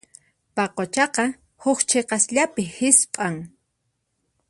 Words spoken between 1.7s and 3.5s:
chiqasllapi hisp'an.